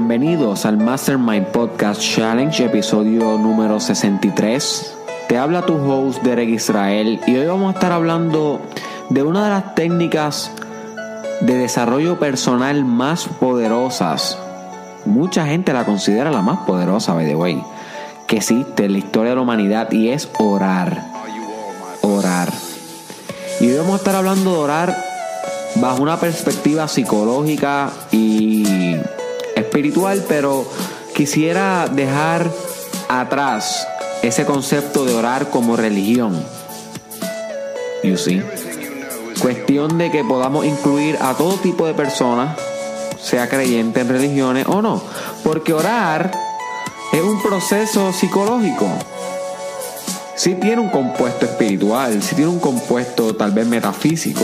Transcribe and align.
Bienvenidos 0.00 0.64
al 0.64 0.78
Mastermind 0.78 1.48
Podcast 1.48 2.00
Challenge, 2.00 2.64
episodio 2.64 3.36
número 3.36 3.78
63. 3.78 4.96
Te 5.28 5.36
habla 5.36 5.66
tu 5.66 5.74
host 5.74 6.22
Derek 6.22 6.48
Israel 6.48 7.20
y 7.26 7.36
hoy 7.36 7.46
vamos 7.46 7.68
a 7.68 7.74
estar 7.74 7.92
hablando 7.92 8.62
de 9.10 9.22
una 9.22 9.44
de 9.44 9.50
las 9.50 9.74
técnicas 9.74 10.52
de 11.42 11.54
desarrollo 11.54 12.18
personal 12.18 12.82
más 12.82 13.28
poderosas. 13.28 14.38
Mucha 15.04 15.46
gente 15.46 15.74
la 15.74 15.84
considera 15.84 16.30
la 16.30 16.40
más 16.40 16.60
poderosa, 16.60 17.12
by 17.12 17.26
the 17.26 17.36
way, 17.36 17.62
que 18.26 18.38
existe 18.38 18.86
en 18.86 18.92
la 18.92 18.98
historia 18.98 19.30
de 19.30 19.36
la 19.36 19.42
humanidad 19.42 19.92
y 19.92 20.08
es 20.08 20.30
orar. 20.38 21.04
Orar. 22.00 22.48
Y 23.60 23.70
hoy 23.70 23.76
vamos 23.76 23.92
a 23.92 23.96
estar 23.96 24.16
hablando 24.16 24.50
de 24.50 24.58
orar 24.58 24.96
bajo 25.74 26.02
una 26.02 26.16
perspectiva 26.18 26.88
psicológica 26.88 27.90
y 28.10 28.64
espiritual, 29.70 30.24
pero 30.28 30.66
quisiera 31.14 31.86
dejar 31.86 32.50
atrás 33.08 33.86
ese 34.20 34.44
concepto 34.44 35.04
de 35.04 35.14
orar 35.14 35.48
como 35.48 35.76
religión. 35.76 36.44
You 38.02 38.16
see? 38.16 38.42
Cuestión 39.40 39.96
de 39.96 40.10
que 40.10 40.24
podamos 40.24 40.66
incluir 40.66 41.16
a 41.20 41.34
todo 41.34 41.54
tipo 41.54 41.86
de 41.86 41.94
personas, 41.94 42.58
sea 43.22 43.48
creyente 43.48 44.00
en 44.00 44.08
religiones 44.08 44.66
o 44.66 44.82
no, 44.82 45.00
porque 45.44 45.72
orar 45.72 46.32
es 47.12 47.22
un 47.22 47.40
proceso 47.40 48.12
psicológico. 48.12 48.88
Si 50.34 50.54
tiene 50.54 50.80
un 50.80 50.88
compuesto 50.88 51.44
espiritual, 51.46 52.22
si 52.22 52.34
tiene 52.34 52.50
un 52.50 52.60
compuesto 52.60 53.36
tal 53.36 53.52
vez 53.52 53.66
metafísico, 53.66 54.42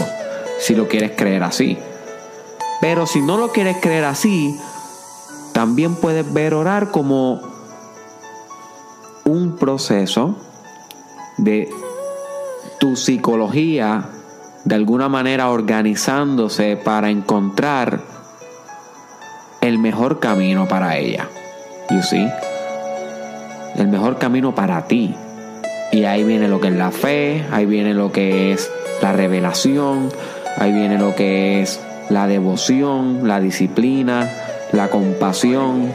si 0.60 0.74
lo 0.76 0.86
quieres 0.86 1.12
creer 1.16 1.42
así. 1.42 1.78
Pero 2.80 3.06
si 3.06 3.20
no 3.20 3.36
lo 3.36 3.50
quieres 3.50 3.78
creer 3.80 4.04
así, 4.04 4.56
también 5.56 5.94
puedes 5.94 6.34
ver 6.34 6.52
orar 6.52 6.90
como 6.90 7.40
un 9.24 9.56
proceso 9.56 10.36
de 11.38 11.70
tu 12.78 12.94
psicología 12.94 14.04
de 14.66 14.74
alguna 14.74 15.08
manera 15.08 15.48
organizándose 15.48 16.76
para 16.76 17.08
encontrar 17.08 18.02
el 19.62 19.78
mejor 19.78 20.20
camino 20.20 20.68
para 20.68 20.98
ella. 20.98 21.26
You 21.88 22.02
see? 22.02 22.28
El 23.76 23.88
mejor 23.88 24.18
camino 24.18 24.54
para 24.54 24.86
ti. 24.86 25.14
Y 25.90 26.04
ahí 26.04 26.22
viene 26.22 26.48
lo 26.48 26.60
que 26.60 26.68
es 26.68 26.76
la 26.76 26.90
fe, 26.90 27.46
ahí 27.50 27.64
viene 27.64 27.94
lo 27.94 28.12
que 28.12 28.52
es 28.52 28.70
la 29.00 29.14
revelación, 29.14 30.10
ahí 30.58 30.70
viene 30.70 30.98
lo 30.98 31.14
que 31.14 31.62
es 31.62 31.80
la 32.10 32.26
devoción, 32.26 33.26
la 33.26 33.40
disciplina, 33.40 34.30
la 34.72 34.90
compasión, 34.90 35.92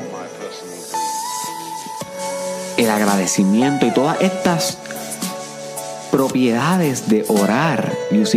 el 2.78 2.90
agradecimiento 2.90 3.86
y 3.86 3.92
todas 3.92 4.22
estas 4.22 4.78
propiedades 6.12 7.08
de 7.08 7.26
orar, 7.30 7.94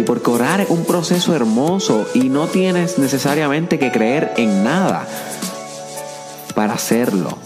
porque 0.06 0.31
orar 0.31 0.60
es 0.60 0.70
un 0.70 0.84
proceso 0.84 1.34
hermoso 1.34 2.06
y 2.14 2.28
no 2.28 2.47
tienes 2.47 2.98
necesariamente 2.98 3.78
que 3.78 3.91
creer 3.91 4.32
en 4.36 4.62
nada 4.64 5.06
para 6.54 6.75
hacerlo. 6.75 7.36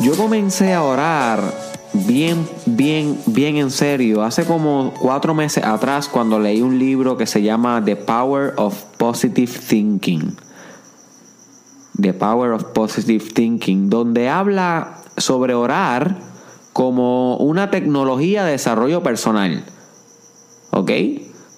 Yo 0.00 0.16
comencé 0.16 0.74
a 0.74 0.82
orar 0.82 1.71
bien, 1.92 2.48
bien, 2.66 3.18
bien 3.26 3.56
en 3.56 3.70
serio. 3.70 4.22
Hace 4.22 4.44
como 4.44 4.92
cuatro 5.00 5.34
meses 5.34 5.64
atrás 5.64 6.08
cuando 6.08 6.38
leí 6.38 6.62
un 6.62 6.78
libro 6.78 7.16
que 7.16 7.26
se 7.26 7.42
llama 7.42 7.82
The 7.84 7.96
Power 7.96 8.54
of 8.56 8.82
Positive 8.96 9.52
Thinking. 9.52 10.36
The 12.00 12.14
Power 12.14 12.52
of 12.52 12.64
Positive 12.72 13.24
Thinking, 13.32 13.90
donde 13.90 14.28
habla 14.28 14.98
sobre 15.16 15.54
orar 15.54 16.16
como 16.72 17.36
una 17.36 17.70
tecnología 17.70 18.44
de 18.44 18.52
desarrollo 18.52 19.02
personal. 19.02 19.64
¿Ok? 20.70 20.90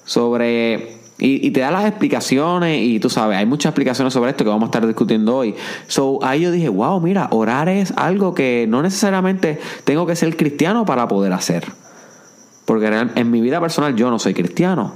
Sobre 0.05 0.94
y, 1.19 1.51
te 1.53 1.61
da 1.61 1.71
las 1.71 1.87
explicaciones 1.87 2.83
y 2.83 2.99
tú 2.99 3.09
sabes, 3.09 3.39
hay 3.39 3.47
muchas 3.47 3.71
explicaciones 3.71 4.13
sobre 4.13 4.31
esto 4.31 4.43
que 4.45 4.51
vamos 4.51 4.65
a 4.65 4.67
estar 4.67 4.87
discutiendo 4.87 5.37
hoy. 5.37 5.55
So, 5.87 6.19
ahí 6.23 6.41
yo 6.41 6.51
dije, 6.51 6.69
wow, 6.69 7.01
mira, 7.01 7.29
orar 7.31 7.69
es 7.69 7.93
algo 7.97 8.35
que 8.35 8.67
no 8.69 8.83
necesariamente 8.83 9.61
tengo 9.85 10.07
que 10.07 10.17
ser 10.17 10.37
cristiano 10.37 10.85
para 10.85 11.07
poder 11.07 11.33
hacer. 11.33 11.65
Porque 12.65 12.87
en 13.15 13.31
mi 13.31 13.41
vida 13.41 13.61
personal 13.61 13.95
yo 13.95 14.11
no 14.11 14.19
soy 14.19 14.35
cristiano. 14.35 14.93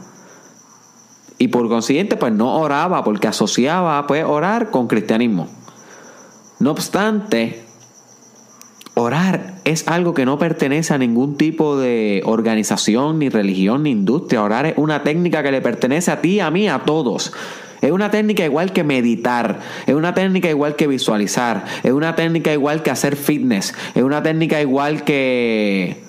Y 1.39 1.49
por 1.49 1.69
consiguiente, 1.69 2.17
pues 2.17 2.33
no 2.33 2.57
oraba 2.57 3.05
porque 3.05 3.29
asociaba 3.29 4.05
pues 4.09 4.25
orar 4.25 4.71
con 4.71 4.89
cristianismo. 4.89 5.47
No 6.59 6.73
obstante, 6.73 7.65
Orar 9.01 9.55
es 9.63 9.87
algo 9.87 10.13
que 10.13 10.27
no 10.27 10.41
pertenece 10.41 10.93
a 10.93 10.99
ningún 10.99 11.37
tipo 11.37 11.79
de 11.79 12.21
organización, 12.25 13.21
ni 13.21 13.29
religión, 13.29 13.85
ni 13.85 13.91
industria. 13.91 14.43
Orar 14.43 14.67
es 14.67 14.75
una 14.77 15.05
técnica 15.05 15.41
que 15.45 15.53
le 15.53 15.61
pertenece 15.61 16.11
a 16.11 16.21
ti, 16.21 16.41
a 16.41 16.51
mí, 16.51 16.69
a 16.69 16.81
todos. 16.81 17.33
Es 17.81 17.93
una 17.93 18.11
técnica 18.11 18.45
igual 18.45 18.73
que 18.73 18.83
meditar, 18.83 19.61
es 19.87 19.95
una 19.95 20.15
técnica 20.15 20.51
igual 20.51 20.75
que 20.75 20.89
visualizar, 20.89 21.65
es 21.85 21.93
una 21.93 22.17
técnica 22.17 22.53
igual 22.53 22.83
que 22.83 22.91
hacer 22.91 23.15
fitness, 23.15 23.73
es 23.95 24.03
una 24.03 24.21
técnica 24.21 24.61
igual 24.61 25.05
que 25.05 26.03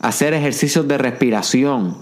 hacer 0.00 0.34
ejercicios 0.34 0.86
de 0.86 0.98
respiración. 0.98 1.96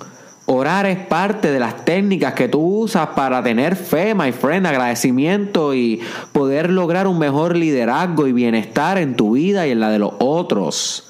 Orar 0.50 0.86
es 0.86 0.96
parte 0.96 1.52
de 1.52 1.60
las 1.60 1.84
técnicas 1.84 2.32
que 2.32 2.48
tú 2.48 2.60
usas 2.60 3.08
para 3.08 3.42
tener 3.42 3.76
fe, 3.76 4.14
my 4.14 4.32
friend, 4.32 4.66
agradecimiento 4.66 5.74
y 5.74 6.00
poder 6.32 6.70
lograr 6.70 7.06
un 7.06 7.18
mejor 7.18 7.54
liderazgo 7.54 8.26
y 8.26 8.32
bienestar 8.32 8.96
en 8.96 9.14
tu 9.14 9.32
vida 9.32 9.66
y 9.66 9.72
en 9.72 9.80
la 9.80 9.90
de 9.90 9.98
los 9.98 10.14
otros. 10.20 11.04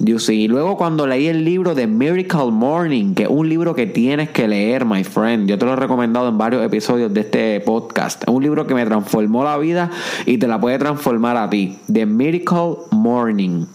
Y 0.00 0.48
luego 0.48 0.76
cuando 0.76 1.06
leí 1.06 1.28
el 1.28 1.44
libro 1.44 1.76
de 1.76 1.86
Miracle 1.86 2.50
Morning, 2.50 3.14
que 3.14 3.24
es 3.24 3.28
un 3.28 3.48
libro 3.48 3.76
que 3.76 3.86
tienes 3.86 4.30
que 4.30 4.48
leer, 4.48 4.84
my 4.84 5.04
friend, 5.04 5.48
yo 5.48 5.56
te 5.56 5.64
lo 5.64 5.74
he 5.74 5.76
recomendado 5.76 6.28
en 6.28 6.36
varios 6.36 6.64
episodios 6.64 7.14
de 7.14 7.20
este 7.20 7.60
podcast. 7.60 8.24
Es 8.24 8.28
un 8.28 8.42
libro 8.42 8.66
que 8.66 8.74
me 8.74 8.84
transformó 8.84 9.44
la 9.44 9.56
vida 9.56 9.88
y 10.26 10.38
te 10.38 10.48
la 10.48 10.60
puede 10.60 10.80
transformar 10.80 11.36
a 11.36 11.48
ti. 11.48 11.78
The 11.92 12.06
Miracle 12.06 12.74
Morning. 12.90 13.66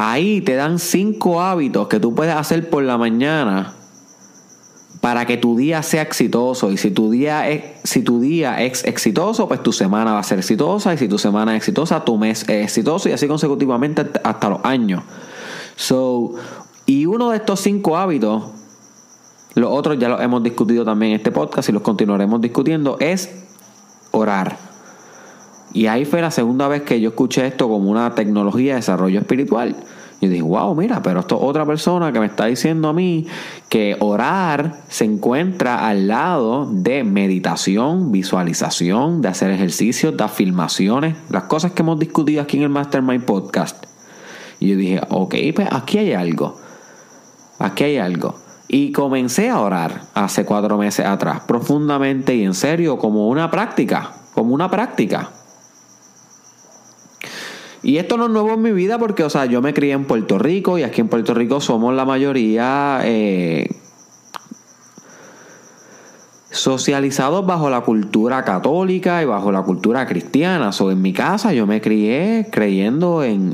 Ahí 0.00 0.42
te 0.42 0.54
dan 0.54 0.78
cinco 0.78 1.42
hábitos 1.42 1.88
que 1.88 1.98
tú 1.98 2.14
puedes 2.14 2.32
hacer 2.32 2.70
por 2.70 2.84
la 2.84 2.96
mañana 2.96 3.74
para 5.00 5.26
que 5.26 5.36
tu 5.36 5.56
día 5.56 5.82
sea 5.82 6.02
exitoso. 6.02 6.70
Y 6.70 6.76
si 6.76 6.92
tu 6.92 7.10
día 7.10 7.48
es, 7.50 7.64
si 7.82 8.02
tu 8.02 8.20
día 8.20 8.62
es 8.62 8.84
exitoso, 8.84 9.48
pues 9.48 9.60
tu 9.60 9.72
semana 9.72 10.12
va 10.12 10.20
a 10.20 10.22
ser 10.22 10.38
exitosa. 10.38 10.94
Y 10.94 10.98
si 10.98 11.08
tu 11.08 11.18
semana 11.18 11.56
es 11.56 11.56
exitosa, 11.56 12.04
tu 12.04 12.16
mes 12.16 12.42
es 12.42 12.66
exitoso. 12.66 13.08
Y 13.08 13.12
así 13.12 13.26
consecutivamente 13.26 14.06
hasta 14.22 14.48
los 14.48 14.60
años. 14.62 15.02
So, 15.74 16.32
y 16.86 17.06
uno 17.06 17.30
de 17.30 17.38
estos 17.38 17.58
cinco 17.58 17.96
hábitos, 17.96 18.44
los 19.56 19.72
otros 19.72 19.98
ya 19.98 20.08
los 20.10 20.20
hemos 20.20 20.44
discutido 20.44 20.84
también 20.84 21.10
en 21.10 21.16
este 21.16 21.32
podcast 21.32 21.70
y 21.70 21.72
los 21.72 21.82
continuaremos 21.82 22.40
discutiendo, 22.40 22.98
es 23.00 23.30
orar. 24.12 24.67
Y 25.72 25.86
ahí 25.86 26.04
fue 26.04 26.20
la 26.20 26.30
segunda 26.30 26.68
vez 26.68 26.82
que 26.82 27.00
yo 27.00 27.10
escuché 27.10 27.46
esto 27.46 27.68
como 27.68 27.90
una 27.90 28.14
tecnología 28.14 28.72
de 28.72 28.76
desarrollo 28.76 29.18
espiritual. 29.20 29.76
Yo 30.20 30.28
dije, 30.28 30.42
wow, 30.42 30.74
mira, 30.74 31.00
pero 31.00 31.20
esto 31.20 31.36
es 31.36 31.42
otra 31.44 31.64
persona 31.64 32.12
que 32.12 32.18
me 32.18 32.26
está 32.26 32.46
diciendo 32.46 32.88
a 32.88 32.92
mí 32.92 33.26
que 33.68 33.96
orar 34.00 34.80
se 34.88 35.04
encuentra 35.04 35.86
al 35.86 36.08
lado 36.08 36.68
de 36.68 37.04
meditación, 37.04 38.10
visualización, 38.10 39.22
de 39.22 39.28
hacer 39.28 39.52
ejercicios, 39.52 40.16
de 40.16 40.24
afirmaciones, 40.24 41.14
las 41.30 41.44
cosas 41.44 41.70
que 41.70 41.82
hemos 41.82 42.00
discutido 42.00 42.42
aquí 42.42 42.56
en 42.56 42.64
el 42.64 42.68
Mastermind 42.68 43.24
Podcast. 43.24 43.86
Y 44.58 44.70
yo 44.70 44.76
dije, 44.76 45.00
ok, 45.08 45.34
pues 45.54 45.68
aquí 45.70 45.98
hay 45.98 46.12
algo. 46.14 46.56
Aquí 47.60 47.84
hay 47.84 47.98
algo. 47.98 48.34
Y 48.66 48.90
comencé 48.90 49.50
a 49.50 49.60
orar 49.60 50.02
hace 50.14 50.44
cuatro 50.44 50.78
meses 50.78 51.06
atrás, 51.06 51.42
profundamente 51.46 52.34
y 52.34 52.42
en 52.42 52.54
serio, 52.54 52.98
como 52.98 53.28
una 53.28 53.52
práctica, 53.52 54.10
como 54.34 54.52
una 54.52 54.68
práctica. 54.68 55.30
Y 57.82 57.98
esto 57.98 58.16
no 58.16 58.26
es 58.26 58.30
nuevo 58.30 58.54
en 58.54 58.62
mi 58.62 58.72
vida 58.72 58.98
porque, 58.98 59.22
o 59.24 59.30
sea, 59.30 59.46
yo 59.46 59.62
me 59.62 59.74
crié 59.74 59.92
en 59.92 60.04
Puerto 60.04 60.38
Rico 60.38 60.78
y 60.78 60.82
aquí 60.82 61.00
en 61.00 61.08
Puerto 61.08 61.34
Rico 61.34 61.60
somos 61.60 61.94
la 61.94 62.04
mayoría 62.04 63.00
eh, 63.04 63.68
socializados 66.50 67.44
bajo 67.44 67.68
la 67.68 67.82
cultura 67.82 68.42
católica 68.42 69.22
y 69.22 69.26
bajo 69.26 69.52
la 69.52 69.62
cultura 69.62 70.06
cristiana. 70.06 70.72
So, 70.72 70.90
en 70.90 71.02
mi 71.02 71.12
casa 71.12 71.52
yo 71.52 71.66
me 71.66 71.82
crié 71.82 72.48
creyendo 72.50 73.22
en, 73.22 73.52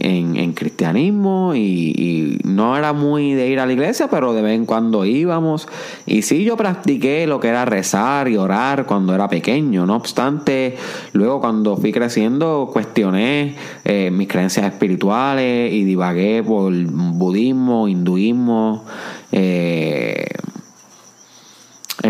cristianismo 0.55 1.55
y, 1.55 2.39
no 2.45 2.77
era 2.77 2.93
muy 2.93 3.33
de 3.35 3.49
ir 3.49 3.59
a 3.59 3.67
la 3.67 3.73
iglesia, 3.73 4.09
pero 4.09 4.33
de 4.33 4.43
vez 4.43 4.55
en 4.55 4.65
cuando 4.65 5.05
íbamos. 5.05 5.67
Y 6.07 6.23
sí, 6.23 6.45
yo 6.45 6.57
practiqué 6.57 7.27
lo 7.27 7.41
que 7.41 7.49
era 7.49 7.65
rezar 7.65 8.29
y 8.29 8.37
orar 8.37 8.87
cuando 8.87 9.15
era 9.15 9.29
pequeño. 9.29 9.87
No 9.87 9.97
obstante, 9.97 10.77
luego 11.13 11.41
cuando 11.41 11.77
fui 11.77 11.91
creciendo 11.93 12.71
cuestioné 12.73 13.57
eh, 13.85 14.11
mis 14.13 14.29
creencias 14.29 14.67
espirituales 14.67 15.73
y 15.73 15.83
divagué 15.85 16.43
por 16.45 16.73
budismo, 16.73 17.89
hinduismo. 17.89 18.85
Eh, 19.33 20.27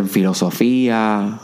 filosofía. 0.03 1.39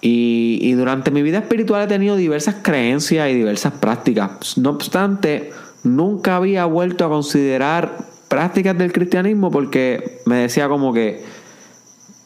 Y, 0.00 0.58
y 0.60 0.72
durante 0.72 1.10
mi 1.10 1.22
vida 1.22 1.38
espiritual 1.38 1.84
he 1.84 1.86
tenido 1.86 2.16
diversas 2.16 2.56
creencias 2.62 3.30
y 3.30 3.34
diversas 3.34 3.72
prácticas. 3.72 4.58
No 4.58 4.70
obstante, 4.70 5.50
nunca 5.82 6.36
había 6.36 6.64
vuelto 6.66 7.04
a 7.04 7.08
considerar 7.08 7.96
prácticas 8.28 8.76
del 8.76 8.92
cristianismo 8.92 9.50
porque 9.50 10.20
me 10.26 10.36
decía 10.36 10.68
como 10.68 10.92
que, 10.92 11.24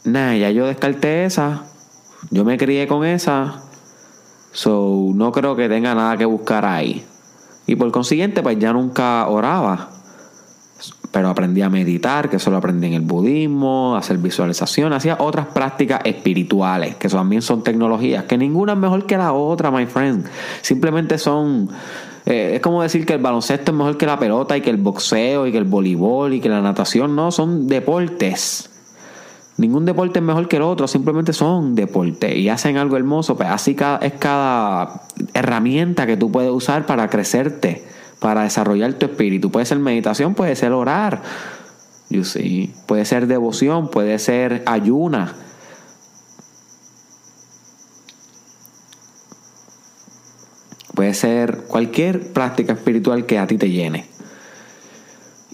nada, 0.04 0.36
ya 0.36 0.50
yo 0.50 0.66
descarté 0.66 1.24
esa, 1.24 1.64
yo 2.30 2.44
me 2.44 2.56
crié 2.56 2.86
con 2.86 3.04
esa, 3.04 3.62
so 4.52 5.10
no 5.14 5.32
creo 5.32 5.54
que 5.54 5.68
tenga 5.68 5.94
nada 5.94 6.16
que 6.16 6.24
buscar 6.24 6.64
ahí. 6.64 7.04
Y 7.66 7.76
por 7.76 7.90
consiguiente, 7.92 8.42
pues 8.42 8.58
ya 8.58 8.72
nunca 8.72 9.28
oraba. 9.28 9.90
Pero 11.10 11.30
aprendí 11.30 11.62
a 11.62 11.70
meditar, 11.70 12.28
que 12.28 12.36
eso 12.36 12.50
lo 12.50 12.58
aprendí 12.58 12.88
en 12.88 12.92
el 12.94 13.00
budismo, 13.00 13.96
hacer 13.96 14.18
visualización, 14.18 14.92
hacía 14.92 15.16
otras 15.20 15.46
prácticas 15.46 16.00
espirituales, 16.04 16.96
que 16.96 17.08
también 17.08 17.40
son 17.40 17.62
tecnologías, 17.62 18.24
que 18.24 18.36
ninguna 18.36 18.72
es 18.74 18.78
mejor 18.78 19.06
que 19.06 19.16
la 19.16 19.32
otra, 19.32 19.70
my 19.70 19.86
friend. 19.86 20.26
Simplemente 20.60 21.16
son 21.16 21.70
eh, 22.30 22.56
es 22.56 22.60
como 22.60 22.82
decir 22.82 23.06
que 23.06 23.14
el 23.14 23.22
baloncesto 23.22 23.72
es 23.72 23.78
mejor 23.78 23.96
que 23.96 24.04
la 24.04 24.18
pelota 24.18 24.54
y 24.54 24.60
que 24.60 24.68
el 24.68 24.76
boxeo 24.76 25.46
y 25.46 25.52
que 25.52 25.56
el 25.56 25.64
voleibol 25.64 26.34
y 26.34 26.40
que 26.40 26.50
la 26.50 26.60
natación. 26.60 27.16
No, 27.16 27.32
son 27.32 27.68
deportes. 27.68 28.68
Ningún 29.56 29.86
deporte 29.86 30.18
es 30.18 30.24
mejor 30.24 30.46
que 30.46 30.56
el 30.56 30.62
otro, 30.62 30.86
simplemente 30.86 31.32
son 31.32 31.74
deportes 31.74 32.36
y 32.36 32.50
hacen 32.50 32.76
algo 32.76 32.98
hermoso. 32.98 33.34
Pues 33.34 33.48
así 33.48 33.74
es 34.02 34.12
cada 34.18 35.02
herramienta 35.32 36.06
que 36.06 36.18
tú 36.18 36.30
puedes 36.30 36.50
usar 36.50 36.84
para 36.84 37.08
crecerte, 37.08 37.87
para 38.18 38.42
desarrollar 38.42 38.94
tu 38.94 39.06
espíritu. 39.06 39.50
Puede 39.50 39.66
ser 39.66 39.78
meditación, 39.78 40.34
puede 40.34 40.56
ser 40.56 40.72
orar, 40.72 41.22
you 42.10 42.24
see. 42.24 42.72
puede 42.86 43.04
ser 43.04 43.26
devoción, 43.26 43.88
puede 43.88 44.18
ser 44.18 44.62
ayuna. 44.66 45.34
Puede 50.94 51.14
ser 51.14 51.58
cualquier 51.68 52.32
práctica 52.32 52.72
espiritual 52.72 53.24
que 53.24 53.38
a 53.38 53.46
ti 53.46 53.56
te 53.56 53.70
llene. 53.70 54.06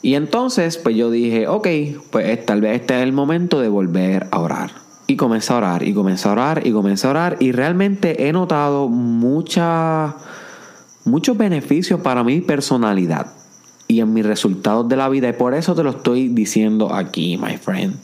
Y 0.04 0.16
entonces, 0.16 0.76
pues 0.76 0.96
yo 0.96 1.10
dije, 1.10 1.48
ok, 1.48 1.66
pues 2.10 2.44
tal 2.44 2.60
vez 2.60 2.80
este 2.80 2.96
es 2.96 3.02
el 3.02 3.12
momento 3.12 3.58
de 3.60 3.68
volver 3.68 4.26
a 4.30 4.38
orar. 4.40 4.70
Y 5.06 5.16
comencé 5.16 5.52
a 5.52 5.56
orar, 5.56 5.82
y 5.82 5.94
comencé 5.94 6.28
a 6.28 6.32
orar, 6.32 6.66
y 6.66 6.72
comencé 6.72 7.06
a 7.06 7.10
orar. 7.10 7.36
Y 7.40 7.52
realmente 7.52 8.28
he 8.28 8.32
notado 8.32 8.88
mucha, 8.88 10.14
muchos 11.04 11.36
beneficios 11.36 12.00
para 12.00 12.24
mi 12.24 12.40
personalidad 12.40 13.32
y 13.88 14.00
en 14.00 14.12
mis 14.12 14.24
resultados 14.24 14.88
de 14.88 14.96
la 14.96 15.08
vida. 15.08 15.28
Y 15.28 15.32
por 15.34 15.54
eso 15.54 15.74
te 15.74 15.82
lo 15.82 15.90
estoy 15.90 16.28
diciendo 16.28 16.92
aquí, 16.92 17.36
my 17.36 17.56
friend. 17.56 17.96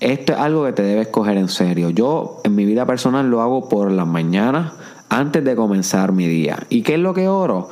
Esto 0.00 0.32
es 0.32 0.38
algo 0.38 0.64
que 0.64 0.72
te 0.72 0.82
debes 0.82 1.08
coger 1.08 1.36
en 1.36 1.48
serio. 1.48 1.90
Yo 1.90 2.40
en 2.44 2.54
mi 2.54 2.64
vida 2.64 2.86
personal 2.86 3.30
lo 3.30 3.42
hago 3.42 3.68
por 3.68 3.92
las 3.92 4.06
mañanas 4.06 4.72
antes 5.10 5.44
de 5.44 5.54
comenzar 5.54 6.12
mi 6.12 6.26
día. 6.26 6.58
¿Y 6.70 6.82
qué 6.82 6.94
es 6.94 7.00
lo 7.00 7.12
que 7.12 7.28
oro? 7.28 7.68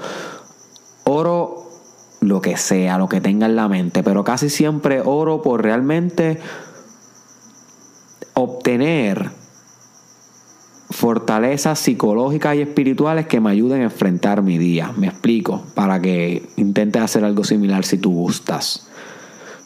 Oro 1.05 1.69
lo 2.21 2.43
que 2.43 2.57
sea, 2.57 2.99
lo 2.99 3.09
que 3.09 3.21
tenga 3.21 3.47
en 3.47 3.57
la 3.57 3.69
mente, 3.69 4.03
pero 4.03 4.25
casi 4.25 4.51
siempre 4.51 5.01
oro 5.03 5.41
por 5.41 5.63
realmente 5.63 6.39
obtener 8.35 9.31
fortalezas 10.99 11.79
psicológicas 11.79 12.57
y 12.57 12.61
espirituales 12.61 13.29
que 13.29 13.41
me 13.41 13.51
ayuden 13.51 13.83
a 13.83 13.85
enfrentar 13.85 14.43
mi 14.43 14.59
día. 14.59 14.93
Me 14.97 15.07
explico, 15.07 15.63
para 15.75 16.03
que 16.03 16.43
intentes 16.57 17.01
hacer 17.01 17.25
algo 17.25 17.45
similar 17.45 17.85
si 17.85 17.99
tú 17.99 18.13
gustas. 18.13 18.89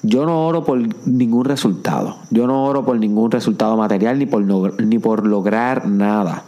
Yo 0.03 0.27
no 0.27 0.47
oro 0.47 0.63
por 0.63 0.79
ningún 1.09 1.47
resultado. 1.47 2.19
Yo 2.31 2.47
no 2.47 2.67
oro 2.67 2.85
por 2.85 2.99
ningún 2.99 3.31
resultado 3.31 3.79
material 3.79 4.19
ni 4.19 4.27
por, 4.27 4.43
ni 4.83 4.99
por 4.99 5.27
lograr 5.27 5.89
nada 5.89 6.45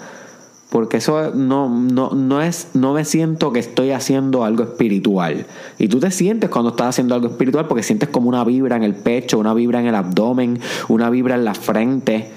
porque 0.75 0.97
eso 0.97 1.31
no, 1.33 1.69
no, 1.69 2.11
no, 2.11 2.43
es, 2.43 2.71
no 2.75 2.95
me 2.95 3.05
siento 3.05 3.53
que 3.53 3.61
estoy 3.61 3.93
haciendo 3.93 4.43
algo 4.43 4.65
espiritual. 4.65 5.47
Y 5.79 5.87
tú 5.87 6.01
te 6.01 6.11
sientes 6.11 6.51
cuando 6.51 6.71
estás 6.71 6.89
haciendo 6.89 7.15
algo 7.15 7.29
espiritual 7.29 7.69
porque 7.69 7.85
sientes 7.85 8.09
como 8.09 8.29
una 8.29 8.43
vibra 8.43 8.75
en 8.75 8.83
el 8.83 8.97
pecho, 8.97 9.39
una 9.39 9.55
vibra 9.55 9.79
en 9.79 9.87
el 9.87 9.95
abdomen, 9.95 10.59
una 10.89 11.11
vibra 11.11 11.37
en 11.37 11.45
la 11.45 11.55
frente. 11.55 12.29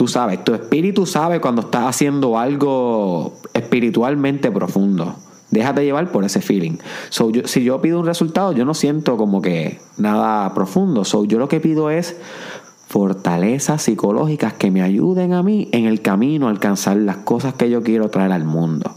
Tú 0.00 0.08
sabes, 0.08 0.42
tu 0.42 0.54
espíritu 0.54 1.04
sabe 1.04 1.42
cuando 1.42 1.60
estás 1.60 1.84
haciendo 1.84 2.38
algo 2.38 3.34
espiritualmente 3.52 4.50
profundo. 4.50 5.16
Déjate 5.50 5.84
llevar 5.84 6.10
por 6.10 6.24
ese 6.24 6.40
feeling. 6.40 6.78
So, 7.10 7.30
si 7.44 7.64
yo 7.64 7.82
pido 7.82 8.00
un 8.00 8.06
resultado, 8.06 8.52
yo 8.52 8.64
no 8.64 8.72
siento 8.72 9.18
como 9.18 9.42
que 9.42 9.78
nada 9.98 10.54
profundo. 10.54 11.04
So, 11.04 11.26
yo 11.26 11.38
lo 11.38 11.50
que 11.50 11.60
pido 11.60 11.90
es 11.90 12.16
fortalezas 12.88 13.82
psicológicas 13.82 14.54
que 14.54 14.70
me 14.70 14.80
ayuden 14.80 15.34
a 15.34 15.42
mí 15.42 15.68
en 15.72 15.84
el 15.84 16.00
camino 16.00 16.46
a 16.46 16.50
alcanzar 16.50 16.96
las 16.96 17.18
cosas 17.18 17.52
que 17.52 17.68
yo 17.68 17.82
quiero 17.82 18.08
traer 18.08 18.32
al 18.32 18.44
mundo. 18.44 18.94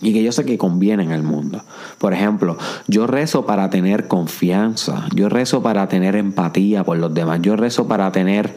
Y 0.00 0.12
que 0.12 0.24
yo 0.24 0.32
sé 0.32 0.44
que 0.44 0.58
convienen 0.58 1.12
al 1.12 1.22
mundo. 1.22 1.62
Por 1.98 2.12
ejemplo, 2.12 2.58
yo 2.88 3.06
rezo 3.06 3.46
para 3.46 3.70
tener 3.70 4.08
confianza, 4.08 5.06
yo 5.14 5.28
rezo 5.28 5.62
para 5.62 5.88
tener 5.88 6.16
empatía 6.16 6.82
por 6.82 6.98
los 6.98 7.14
demás, 7.14 7.40
yo 7.40 7.54
rezo 7.54 7.86
para 7.86 8.10
tener 8.10 8.56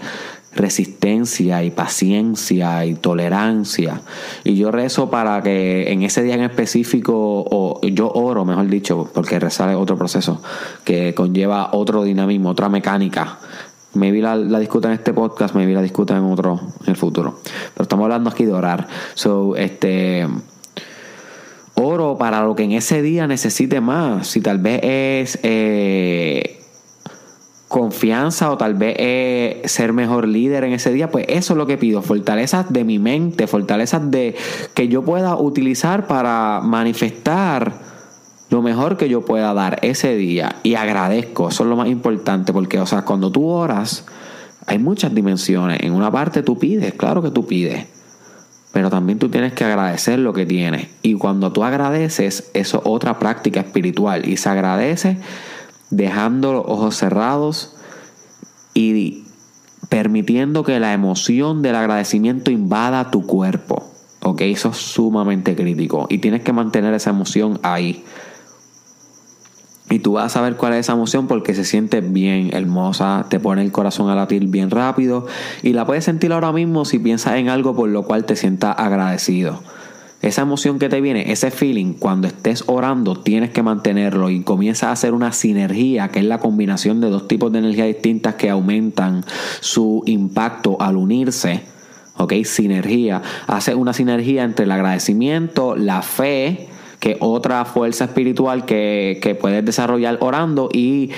resistencia 0.58 1.64
y 1.64 1.72
paciencia 1.72 2.86
y 2.86 2.96
tolerancia. 2.96 4.02
Y 4.44 4.56
yo 4.56 4.72
rezo 4.72 5.10
para 5.10 5.42
que 5.42 5.92
en 5.92 6.04
ese 6.04 6.24
día 6.24 6.36
en 6.36 6.44
específico, 6.44 7.14
o 7.16 7.80
yo 7.82 8.12
oro, 8.12 8.44
mejor 8.44 8.68
dicho, 8.68 9.10
porque 9.14 9.40
rezar 9.40 9.70
es 9.70 9.76
otro 9.76 9.98
proceso 9.98 10.42
que 10.84 11.14
conlleva 11.14 11.70
otro 11.72 12.04
dinamismo, 12.04 12.50
otra 12.50 12.70
mecánica 12.70 13.40
Maybe 13.94 14.22
la, 14.22 14.36
la 14.36 14.60
discutan 14.60 14.92
en 14.92 14.98
este 14.98 15.14
podcast, 15.14 15.56
maybe 15.56 15.74
la 15.74 15.82
discutan 15.82 16.18
en 16.18 16.32
otro, 16.32 16.60
en 16.84 16.90
el 16.90 16.96
futuro. 16.96 17.40
Pero 17.74 17.84
estamos 17.84 18.04
hablando 18.04 18.30
aquí 18.30 18.46
de 18.46 18.54
orar. 18.54 18.88
So, 19.16 19.56
este. 19.56 20.28
Oro 21.80 22.18
para 22.18 22.42
lo 22.44 22.56
que 22.56 22.64
en 22.64 22.72
ese 22.72 23.02
día 23.04 23.28
necesite 23.28 23.82
más. 23.82 24.28
Si 24.28 24.42
tal 24.42 24.58
vez 24.58 24.80
es 24.84 25.40
eh, 25.44 26.57
confianza 27.68 28.50
o 28.52 28.58
tal 28.58 28.76
vez 28.76 28.96
es 28.98 29.72
ser 29.72 29.92
mejor 29.92 30.28
líder 30.28 30.64
en 30.64 30.74
ese 30.74 30.92
día, 30.94 31.12
pues 31.12 31.26
eso 31.28 31.54
es 31.54 31.58
lo 31.58 31.68
que 31.68 31.78
pido. 31.78 32.02
Fortalezas 32.02 32.72
de 32.72 32.84
mi 32.84 33.00
mente, 33.00 33.48
fortalezas 33.48 34.10
de 34.10 34.36
que 34.74 34.88
yo 34.88 35.04
pueda 35.04 35.36
utilizar 35.36 36.08
para 36.08 36.62
manifestar 36.64 37.74
lo 38.50 38.62
mejor 38.62 38.96
que 38.96 39.10
yo 39.10 39.26
pueda 39.26 39.54
dar 39.54 39.80
ese 39.82 40.16
día 40.16 40.56
y 40.64 40.76
agradezco, 40.76 41.50
eso 41.50 41.64
es 41.64 41.70
lo 41.70 41.76
más 41.76 41.90
importante, 41.90 42.54
porque, 42.54 42.80
o 42.80 42.86
sea, 42.86 43.04
cuando 43.04 43.32
tú 43.32 43.46
oras, 43.46 44.06
hay 44.66 44.80
muchas 44.80 45.14
dimensiones. 45.14 45.80
En 45.82 45.94
una 45.94 46.10
parte 46.10 46.44
tú 46.44 46.58
pides, 46.58 46.94
claro 46.94 47.22
que 47.22 47.32
tú 47.32 47.46
pides, 47.46 47.86
pero 48.72 48.90
también 48.90 49.20
tú 49.20 49.28
tienes 49.28 49.52
que 49.52 49.66
agradecer 49.66 50.20
lo 50.20 50.32
que 50.32 50.46
tienes. 50.46 50.88
Y 51.02 51.16
cuando 51.16 51.52
tú 51.52 51.66
agradeces, 51.66 52.50
eso 52.54 52.78
es 52.78 52.84
otra 52.86 53.20
práctica 53.20 53.60
espiritual 53.60 54.28
y 54.28 54.38
se 54.38 54.48
agradece 54.48 55.18
dejando 55.90 56.54
los 56.54 56.66
ojos 56.66 56.96
cerrados 56.96 57.76
y 58.74 59.24
permitiendo 59.90 60.64
que 60.64 60.80
la 60.80 60.94
emoción 60.94 61.62
del 61.62 61.76
agradecimiento 61.76 62.52
invada 62.52 63.12
tu 63.12 63.26
cuerpo. 63.26 63.84
¿Ok? 64.22 64.42
Eso 64.42 64.70
es 64.70 64.78
sumamente 64.78 65.56
crítico 65.56 66.08
y 66.10 66.18
tienes 66.18 66.42
que 66.42 66.52
mantener 66.52 66.94
esa 66.94 67.12
emoción 67.12 67.60
ahí. 67.64 68.04
Y 69.90 70.00
tú 70.00 70.14
vas 70.14 70.26
a 70.26 70.30
saber 70.30 70.58
cuál 70.58 70.74
es 70.74 70.80
esa 70.82 70.94
emoción 70.94 71.28
porque 71.28 71.56
se 71.56 71.64
siente 71.64 72.02
bien 72.02 72.50
hermosa, 72.54 73.26
te 73.30 73.40
pone 73.40 73.62
el 73.62 73.72
corazón 73.72 74.10
a 74.10 74.16
latir 74.16 74.48
bien 74.48 74.70
rápido 74.70 75.28
y 75.64 75.72
la 75.72 75.86
puedes 75.86 76.04
sentir 76.04 76.34
ahora 76.34 76.52
mismo 76.52 76.84
si 76.84 77.00
piensas 77.00 77.36
en 77.36 77.48
algo 77.48 77.74
por 77.74 77.88
lo 77.88 78.04
cual 78.04 78.26
te 78.26 78.36
sientas 78.36 78.76
agradecido. 78.78 79.62
Esa 80.22 80.42
emoción 80.42 80.80
que 80.80 80.90
te 80.90 81.00
viene, 81.00 81.32
ese 81.32 81.52
feeling, 81.52 81.94
cuando 81.94 82.28
estés 82.28 82.64
orando 82.66 83.20
tienes 83.20 83.52
que 83.52 83.62
mantenerlo 83.62 84.32
y 84.32 84.42
comienza 84.42 84.90
a 84.90 84.94
hacer 84.94 85.14
una 85.14 85.32
sinergia, 85.32 86.10
que 86.10 86.20
es 86.20 86.26
la 86.26 86.40
combinación 86.40 87.00
de 87.02 87.10
dos 87.10 87.28
tipos 87.28 87.52
de 87.52 87.60
energía 87.60 87.86
distintas 87.86 88.36
que 88.36 88.50
aumentan 88.50 89.24
su 89.60 90.02
impacto 90.08 90.78
al 90.82 90.98
unirse. 90.98 91.62
¿Ok? 92.18 92.34
Sinergia. 92.46 93.22
Hace 93.46 93.76
una 93.76 93.94
sinergia 93.94 94.44
entre 94.44 94.66
el 94.66 94.72
agradecimiento, 94.72 95.76
la 95.76 96.02
fe, 96.02 96.68
que 97.00 97.18
otra 97.20 97.64
fuerza 97.66 98.06
espiritual 98.06 98.66
que, 98.66 99.38
puedes 99.40 99.64
desarrollar 99.64 100.18
orando 100.22 100.70
y, 100.74 101.12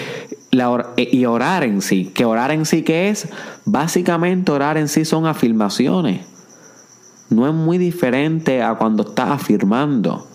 la, 0.52 0.88
y 0.98 1.24
orar 1.24 1.64
en 1.64 1.82
sí. 1.82 2.12
Que 2.14 2.26
orar 2.26 2.52
en 2.52 2.66
sí, 2.66 2.82
¿qué 2.82 3.08
es? 3.08 3.30
Básicamente 3.64 4.52
orar 4.52 4.78
en 4.78 4.90
sí 4.90 5.06
son 5.06 5.26
afirmaciones. 5.26 6.39
No 7.30 7.48
es 7.48 7.54
muy 7.54 7.78
diferente 7.78 8.64
a 8.64 8.76
cuando 8.76 9.04
estás 9.04 9.30
afirmando. 9.30 10.28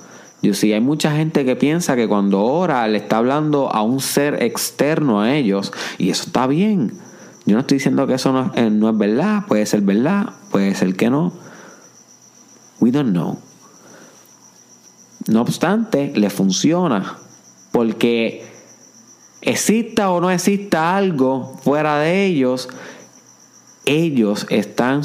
Yo 0.42 0.54
sí, 0.54 0.72
hay 0.72 0.80
mucha 0.80 1.10
gente 1.16 1.44
que 1.44 1.56
piensa 1.56 1.96
que 1.96 2.06
cuando 2.06 2.42
ora 2.42 2.86
le 2.86 2.98
está 2.98 3.16
hablando 3.16 3.72
a 3.72 3.82
un 3.82 4.00
ser 4.00 4.42
externo 4.42 5.20
a 5.22 5.34
ellos 5.34 5.72
y 5.98 6.10
eso 6.10 6.24
está 6.26 6.46
bien. 6.46 6.92
Yo 7.46 7.54
no 7.54 7.60
estoy 7.60 7.78
diciendo 7.78 8.06
que 8.06 8.14
eso 8.14 8.32
no, 8.32 8.52
eh, 8.54 8.66
es 8.66 8.98
verdad, 8.98 9.46
puede 9.46 9.66
ser 9.66 9.80
verdad, 9.80 10.34
puede 10.50 10.74
ser 10.74 10.94
que 10.96 11.10
no. 11.10 11.32
We 12.80 12.90
don't 12.90 13.10
know. 13.10 13.38
No 15.26 15.40
obstante, 15.40 16.12
le 16.14 16.28
funciona 16.28 17.16
porque 17.72 18.46
exista 19.40 20.10
o 20.10 20.20
no 20.20 20.30
exista 20.30 20.96
algo 20.96 21.58
fuera 21.62 21.98
de 21.98 22.24
ellos, 22.24 22.68
ellos 23.84 24.46
están 24.48 25.04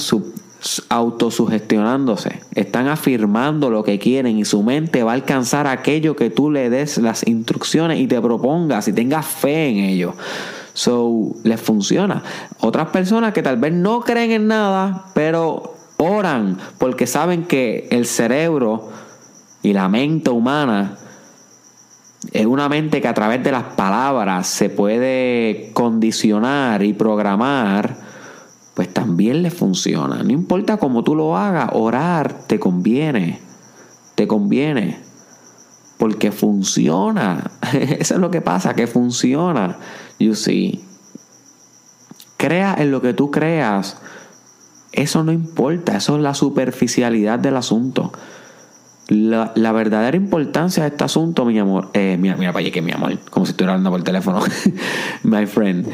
autosugestionándose, 0.89 2.41
están 2.53 2.87
afirmando 2.87 3.69
lo 3.69 3.83
que 3.83 3.97
quieren 3.99 4.37
y 4.37 4.45
su 4.45 4.61
mente 4.63 5.03
va 5.03 5.11
a 5.11 5.15
alcanzar 5.15 5.67
aquello 5.67 6.15
que 6.15 6.29
tú 6.29 6.51
le 6.51 6.69
des 6.69 6.97
las 6.97 7.25
instrucciones 7.27 7.99
y 7.99 8.07
te 8.07 8.19
propongas 8.21 8.87
y 8.87 8.93
tengas 8.93 9.25
fe 9.25 9.69
en 9.69 9.77
ello. 9.77 10.13
So, 10.73 11.35
les 11.43 11.59
funciona. 11.59 12.23
Otras 12.59 12.89
personas 12.89 13.33
que 13.33 13.41
tal 13.41 13.57
vez 13.57 13.73
no 13.73 14.01
creen 14.01 14.31
en 14.31 14.47
nada, 14.47 15.05
pero 15.13 15.75
oran 15.97 16.57
porque 16.77 17.07
saben 17.07 17.43
que 17.43 17.87
el 17.91 18.05
cerebro 18.05 18.89
y 19.61 19.73
la 19.73 19.89
mente 19.89 20.29
humana 20.29 20.97
es 22.31 22.45
una 22.45 22.67
mente 22.69 23.01
que 23.01 23.07
a 23.07 23.13
través 23.13 23.43
de 23.43 23.51
las 23.51 23.63
palabras 23.63 24.47
se 24.47 24.69
puede 24.69 25.71
condicionar 25.73 26.83
y 26.83 26.93
programar, 26.93 28.08
pues 28.79 28.93
también 28.93 29.43
le 29.43 29.51
funciona. 29.51 30.23
No 30.23 30.31
importa 30.31 30.77
cómo 30.77 31.03
tú 31.03 31.13
lo 31.13 31.35
hagas, 31.35 31.71
orar 31.73 32.47
te 32.47 32.61
conviene. 32.61 33.41
Te 34.15 34.25
conviene. 34.25 34.99
Porque 35.97 36.31
funciona. 36.31 37.51
Eso 37.73 38.13
es 38.13 38.21
lo 38.21 38.31
que 38.31 38.39
pasa, 38.39 38.75
que 38.75 38.87
funciona. 38.87 39.75
You 40.17 40.33
see. 40.33 40.81
Crea 42.37 42.73
en 42.79 42.91
lo 42.91 43.01
que 43.01 43.13
tú 43.13 43.31
creas. 43.31 43.97
Eso 44.93 45.25
no 45.25 45.33
importa. 45.33 45.97
Eso 45.97 46.15
es 46.15 46.21
la 46.21 46.33
superficialidad 46.33 47.37
del 47.37 47.57
asunto. 47.57 48.13
La, 49.09 49.71
verdadera 49.73 50.15
importancia 50.15 50.83
de 50.83 50.89
este 50.91 51.03
asunto, 51.03 51.43
mi 51.43 51.59
amor, 51.59 51.89
eh, 51.95 52.15
mira, 52.17 52.37
mira 52.37 52.53
para 52.53 52.71
que 52.71 52.81
mi 52.81 52.93
amor, 52.93 53.17
como 53.29 53.45
si 53.45 53.51
estuviera 53.51 53.73
hablando 53.73 53.89
por 53.89 54.03
teléfono, 54.03 54.39
my 55.23 55.47
friend. 55.47 55.85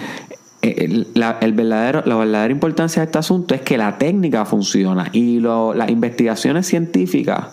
Eh, 0.68 1.06
la, 1.14 1.38
el 1.42 1.54
verdadero, 1.54 2.02
la 2.06 2.16
verdadera 2.16 2.52
importancia 2.52 3.00
de 3.00 3.06
este 3.06 3.20
asunto 3.20 3.54
es 3.54 3.62
que 3.62 3.78
la 3.78 4.00
técnica 4.00 4.46
funciona 4.46 5.10
y 5.12 5.40
las 5.40 5.90
investigaciones 5.92 6.66
científicas 6.66 7.50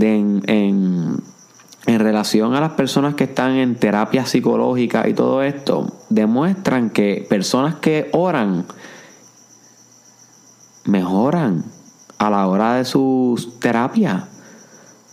en, 0.00 0.42
en 0.46 2.00
relación 2.00 2.54
a 2.54 2.62
las 2.62 2.72
personas 2.72 3.14
que 3.14 3.24
están 3.24 3.56
en 3.56 3.74
terapia 3.74 4.24
psicológica 4.24 5.06
y 5.06 5.12
todo 5.12 5.42
esto, 5.42 5.92
demuestran 6.08 6.88
que 6.88 7.26
personas 7.28 7.74
que 7.74 8.08
oran 8.12 8.64
mejoran 10.84 11.62
a 12.16 12.30
la 12.30 12.46
hora 12.46 12.76
de 12.76 12.86
sus 12.86 13.60
terapias. 13.60 14.24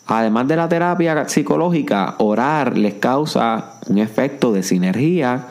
Además 0.07 0.47
de 0.47 0.55
la 0.55 0.69
terapia 0.69 1.27
psicológica, 1.27 2.15
orar 2.19 2.77
les 2.77 2.93
causa 2.93 3.73
un 3.89 3.97
efecto 3.97 4.53
de 4.53 4.63
sinergia 4.63 5.45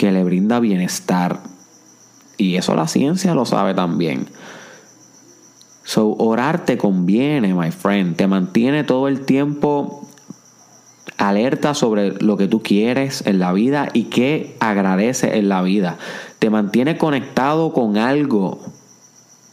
que 0.00 0.12
le 0.12 0.24
brinda 0.24 0.60
bienestar. 0.60 1.40
Y 2.38 2.56
eso 2.56 2.74
la 2.74 2.88
ciencia 2.88 3.34
lo 3.34 3.44
sabe 3.44 3.74
también. 3.74 4.28
So, 5.84 6.16
orar 6.16 6.64
te 6.64 6.78
conviene, 6.78 7.52
my 7.52 7.70
friend. 7.70 8.16
Te 8.16 8.26
mantiene 8.26 8.82
todo 8.82 9.08
el 9.08 9.26
tiempo 9.26 10.08
alerta 11.18 11.74
sobre 11.74 12.12
lo 12.12 12.38
que 12.38 12.48
tú 12.48 12.62
quieres 12.62 13.26
en 13.26 13.40
la 13.40 13.52
vida 13.52 13.90
y 13.92 14.04
qué 14.04 14.56
agradece 14.58 15.36
en 15.36 15.50
la 15.50 15.60
vida. 15.60 15.98
Te 16.38 16.48
mantiene 16.48 16.96
conectado 16.96 17.74
con 17.74 17.98
algo, 17.98 18.58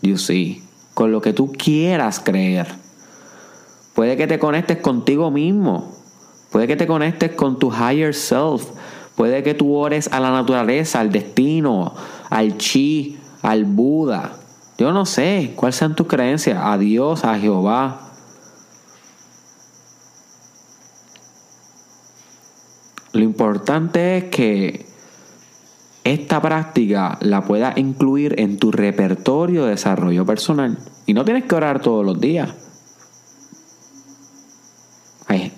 you 0.02 0.18
see, 0.18 0.64
con 0.94 1.12
lo 1.12 1.20
que 1.20 1.34
tú 1.34 1.52
quieras 1.52 2.22
creer. 2.22 2.68
Puede 3.94 4.16
que 4.16 4.28
te 4.28 4.40
conectes 4.40 4.78
contigo 4.78 5.30
mismo. 5.30 5.92
Puede 6.54 6.68
que 6.68 6.78
te 6.78 6.88
conectes 6.88 7.32
con 7.32 7.60
tu 7.60 7.70
higher 7.70 8.16
self. 8.16 8.64
Puede 9.18 9.44
que 9.44 9.54
tú 9.54 9.76
ores 9.76 10.08
a 10.14 10.22
la 10.22 10.32
naturaleza, 10.32 11.02
al 11.02 11.12
destino, 11.12 11.94
al 12.30 12.58
chi, 12.58 13.18
al 13.42 13.66
Buda. 13.66 14.38
Yo 14.78 14.94
no 14.94 15.06
sé 15.06 15.52
cuáles 15.56 15.76
sean 15.76 15.96
tus 15.96 16.08
creencias. 16.08 16.58
A 16.64 16.78
Dios, 16.78 17.26
a 17.26 17.38
Jehová. 17.38 18.12
Lo 23.12 23.24
importante 23.24 24.18
es 24.18 24.24
que 24.26 24.86
esta 26.06 26.40
práctica 26.40 27.18
la 27.20 27.44
puedas 27.44 27.78
incluir 27.78 28.40
en 28.40 28.58
tu 28.58 28.72
repertorio 28.72 29.66
de 29.66 29.72
desarrollo 29.72 30.26
personal. 30.26 30.78
Y 31.06 31.14
no 31.14 31.26
tienes 31.26 31.44
que 31.44 31.56
orar 31.56 31.82
todos 31.82 32.06
los 32.06 32.22
días 32.22 32.54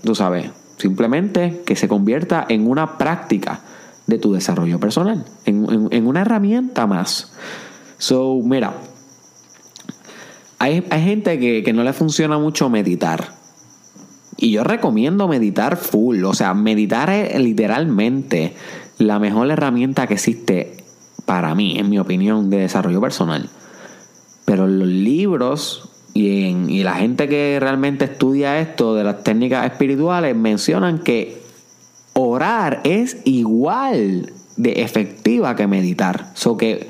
tú 0.03 0.15
sabes, 0.15 0.49
simplemente 0.79 1.62
que 1.65 1.75
se 1.75 1.88
convierta 1.88 2.45
en 2.50 2.67
una 2.67 2.98
práctica 2.98 3.59
de 4.07 4.17
tu 4.17 4.33
desarrollo 4.33 4.79
personal, 4.79 5.25
en, 5.45 6.07
una 6.07 6.21
herramienta 6.21 6.88
más. 6.88 7.33
So, 8.00 8.39
mira, 8.43 8.74
hay, 10.57 10.83
gente 10.89 11.38
que, 11.38 11.63
que 11.63 11.74
no 11.74 11.83
le 11.83 11.93
funciona 11.93 12.39
mucho 12.39 12.69
meditar. 12.69 13.33
Y 14.38 14.51
yo 14.51 14.63
recomiendo 14.63 15.27
meditar 15.27 15.75
full. 15.77 16.24
O 16.24 16.33
sea, 16.33 16.53
meditar 16.53 17.09
es 17.09 17.39
literalmente 17.39 18.55
la 18.98 19.19
mejor 19.19 19.51
herramienta 19.51 20.07
que 20.07 20.13
existe 20.15 20.77
para 21.25 21.53
mí, 21.53 21.77
en 21.77 21.89
mi 21.89 22.00
opinión, 22.00 22.50
de 22.50 22.59
desarrollo 22.59 23.01
personal. 23.01 23.50
Pero 24.45 24.65
los 24.65 24.88
libros 24.88 25.88
y, 26.13 26.83
la 26.83 26.95
gente 26.95 27.27
que 27.27 27.57
realmente 27.59 28.05
estudia 28.05 28.59
esto 28.59 28.95
de 28.95 29.03
las 29.03 29.23
técnicas 29.23 29.65
espirituales 29.65 30.35
mencionan 30.35 30.99
que 30.99 31.41
orar 32.13 32.81
es 32.83 33.17
igual 33.25 34.33
de 34.57 34.81
efectiva 34.81 35.55
que 35.55 35.67
meditar. 35.67 36.31
So 36.33 36.57
que 36.57 36.87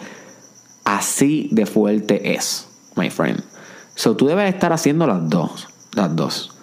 así 0.86 1.50
de 1.52 1.66
fuerte 1.66 2.34
es, 2.36 2.68
my 2.96 3.10
friend. 3.10 3.44
So 3.96 4.16
tú 4.16 4.28
debes 4.28 4.54
estar 4.54 4.72
haciendo 4.74 5.06
las 5.06 5.30
dos. 5.30 5.68
Las 5.94 6.16
dos. 6.16 6.59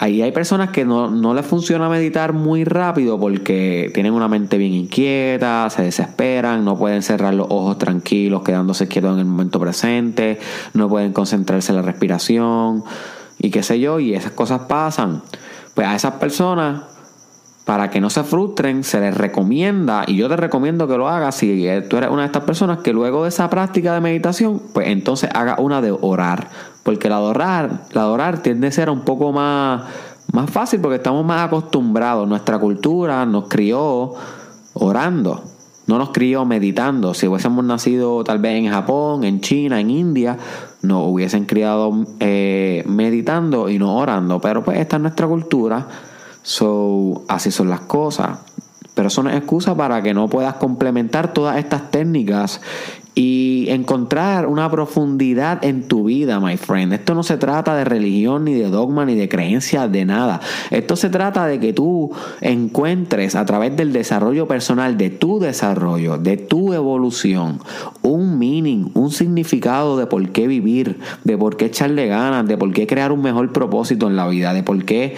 Ahí 0.00 0.22
hay 0.22 0.30
personas 0.30 0.70
que 0.70 0.84
no, 0.84 1.10
no 1.10 1.34
les 1.34 1.44
funciona 1.44 1.88
meditar 1.88 2.32
muy 2.32 2.62
rápido 2.62 3.18
porque 3.18 3.90
tienen 3.92 4.12
una 4.12 4.28
mente 4.28 4.56
bien 4.56 4.72
inquieta, 4.72 5.68
se 5.70 5.82
desesperan, 5.82 6.64
no 6.64 6.78
pueden 6.78 7.02
cerrar 7.02 7.34
los 7.34 7.48
ojos 7.50 7.78
tranquilos, 7.78 8.42
quedándose 8.42 8.86
quietos 8.86 9.14
en 9.14 9.18
el 9.18 9.24
momento 9.24 9.58
presente, 9.58 10.38
no 10.72 10.88
pueden 10.88 11.12
concentrarse 11.12 11.72
en 11.72 11.76
la 11.76 11.82
respiración 11.82 12.84
y 13.40 13.50
qué 13.50 13.64
sé 13.64 13.80
yo, 13.80 13.98
y 13.98 14.14
esas 14.14 14.30
cosas 14.30 14.62
pasan. 14.68 15.22
Pues 15.74 15.88
a 15.88 15.96
esas 15.96 16.14
personas, 16.14 16.82
para 17.64 17.90
que 17.90 18.00
no 18.00 18.08
se 18.08 18.22
frustren, 18.22 18.84
se 18.84 19.00
les 19.00 19.16
recomienda, 19.16 20.04
y 20.06 20.14
yo 20.14 20.28
te 20.28 20.36
recomiendo 20.36 20.86
que 20.86 20.96
lo 20.96 21.08
hagas 21.08 21.34
si 21.34 21.66
tú 21.88 21.96
eres 21.96 22.10
una 22.10 22.22
de 22.22 22.26
estas 22.26 22.44
personas, 22.44 22.78
que 22.78 22.92
luego 22.92 23.24
de 23.24 23.30
esa 23.30 23.50
práctica 23.50 23.94
de 23.94 24.00
meditación, 24.00 24.62
pues 24.72 24.86
entonces 24.88 25.28
haga 25.34 25.56
una 25.58 25.82
de 25.82 25.90
orar 25.90 26.48
porque 26.82 27.08
la 27.08 27.16
adorar, 27.16 27.82
la 27.92 28.02
adorar 28.02 28.42
tiende 28.42 28.68
a 28.68 28.72
ser 28.72 28.90
un 28.90 29.00
poco 29.00 29.32
más, 29.32 29.82
más 30.32 30.50
fácil 30.50 30.80
porque 30.80 30.96
estamos 30.96 31.24
más 31.24 31.46
acostumbrados. 31.46 32.28
Nuestra 32.28 32.58
cultura 32.58 33.24
nos 33.26 33.48
crió 33.48 34.14
orando, 34.74 35.42
no 35.86 35.98
nos 35.98 36.10
crió 36.10 36.44
meditando. 36.44 37.14
Si 37.14 37.26
hubiésemos 37.26 37.64
nacido 37.64 38.24
tal 38.24 38.38
vez 38.38 38.56
en 38.56 38.70
Japón, 38.70 39.24
en 39.24 39.40
China, 39.40 39.80
en 39.80 39.90
India, 39.90 40.38
nos 40.82 41.08
hubiesen 41.08 41.44
criado 41.44 41.92
eh, 42.20 42.84
meditando 42.86 43.68
y 43.68 43.78
no 43.78 43.96
orando. 43.96 44.40
Pero 44.40 44.64
pues 44.64 44.78
esta 44.78 44.96
es 44.96 45.02
nuestra 45.02 45.26
cultura. 45.26 45.86
So, 46.42 47.24
así 47.28 47.50
son 47.50 47.68
las 47.68 47.80
cosas. 47.80 48.38
Pero 48.94 49.08
eso 49.08 49.22
no 49.22 49.30
es 49.30 49.36
excusa 49.36 49.76
para 49.76 50.02
que 50.02 50.12
no 50.12 50.28
puedas 50.28 50.54
complementar 50.54 51.32
todas 51.32 51.56
estas 51.58 51.90
técnicas 51.90 52.60
y 53.14 53.66
encontrar 53.70 54.46
una 54.46 54.70
profundidad 54.70 55.64
en 55.64 55.88
tu 55.88 56.04
vida, 56.04 56.38
my 56.38 56.56
friend. 56.56 56.92
Esto 56.92 57.14
no 57.14 57.22
se 57.22 57.36
trata 57.36 57.74
de 57.74 57.84
religión, 57.84 58.44
ni 58.44 58.54
de 58.54 58.70
dogma, 58.70 59.04
ni 59.04 59.16
de 59.16 59.28
creencia, 59.28 59.88
de 59.88 60.04
nada. 60.04 60.40
Esto 60.70 60.94
se 60.94 61.10
trata 61.10 61.46
de 61.46 61.58
que 61.58 61.72
tú 61.72 62.12
encuentres 62.40 63.34
a 63.34 63.44
través 63.44 63.76
del 63.76 63.92
desarrollo 63.92 64.46
personal, 64.46 64.96
de 64.96 65.10
tu 65.10 65.40
desarrollo, 65.40 66.16
de 66.18 66.36
tu 66.36 66.72
evolución, 66.72 67.60
un 68.02 68.38
meaning, 68.38 68.90
un 68.94 69.10
significado 69.10 69.96
de 69.96 70.06
por 70.06 70.28
qué 70.30 70.46
vivir, 70.46 71.00
de 71.24 71.36
por 71.36 71.56
qué 71.56 71.66
echarle 71.66 72.06
ganas, 72.06 72.46
de 72.46 72.56
por 72.56 72.72
qué 72.72 72.86
crear 72.86 73.10
un 73.10 73.22
mejor 73.22 73.52
propósito 73.52 74.06
en 74.06 74.16
la 74.16 74.28
vida, 74.28 74.54
de 74.54 74.62
por 74.62 74.84
qué, 74.84 75.16